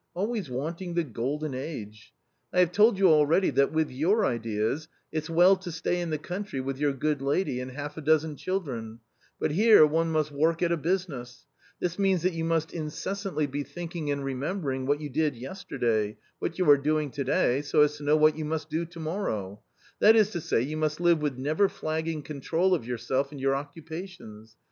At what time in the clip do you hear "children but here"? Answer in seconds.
8.35-9.85